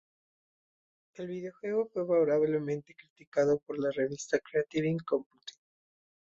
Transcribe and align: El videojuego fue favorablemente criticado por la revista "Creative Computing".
El 1.13 1.27
videojuego 1.27 1.85
fue 1.93 2.07
favorablemente 2.07 2.95
criticado 2.95 3.59
por 3.67 3.77
la 3.77 3.91
revista 3.91 4.39
"Creative 4.39 4.97
Computing". 5.05 5.59